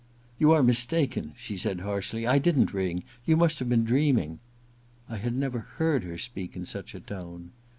[0.21, 3.03] * You are mistaken/ she said harshly;* I didn't ring.
[3.23, 4.39] You must have been dreaming.'
[5.07, 7.51] I had never heard her speak in such a tone.